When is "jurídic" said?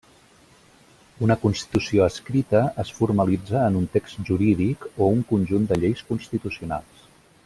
4.31-4.89